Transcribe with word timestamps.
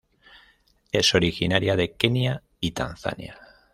Es 0.91 1.13
originaria 1.13 1.75
de 1.75 1.93
Kenia 1.93 2.41
y 2.59 2.71
Tanzania. 2.71 3.37